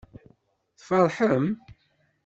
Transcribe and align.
Tfeṛḥem? 0.77 1.45